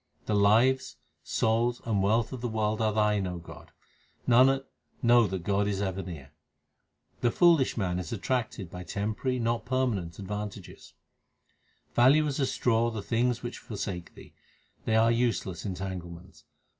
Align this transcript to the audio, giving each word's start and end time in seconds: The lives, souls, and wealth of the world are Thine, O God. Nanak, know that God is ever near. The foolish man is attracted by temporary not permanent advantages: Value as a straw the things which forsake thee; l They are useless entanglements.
The 0.25 0.33
lives, 0.35 0.97
souls, 1.21 1.79
and 1.85 2.01
wealth 2.01 2.33
of 2.33 2.41
the 2.41 2.47
world 2.47 2.81
are 2.81 2.91
Thine, 2.91 3.27
O 3.27 3.37
God. 3.37 3.71
Nanak, 4.27 4.65
know 5.03 5.27
that 5.27 5.43
God 5.43 5.67
is 5.67 5.79
ever 5.79 6.01
near. 6.01 6.31
The 7.19 7.29
foolish 7.29 7.77
man 7.77 7.99
is 7.99 8.11
attracted 8.11 8.71
by 8.71 8.81
temporary 8.83 9.37
not 9.37 9.63
permanent 9.63 10.17
advantages: 10.17 10.95
Value 11.93 12.25
as 12.25 12.39
a 12.39 12.47
straw 12.47 12.89
the 12.89 13.03
things 13.03 13.43
which 13.43 13.59
forsake 13.59 14.15
thee; 14.15 14.33
l 14.35 14.83
They 14.85 14.95
are 14.95 15.11
useless 15.11 15.65
entanglements. 15.65 16.45